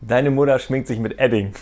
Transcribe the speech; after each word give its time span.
Deine 0.00 0.30
Mutter 0.30 0.58
schminkt 0.58 0.88
sich 0.88 0.98
mit 0.98 1.18
Edding. 1.18 1.54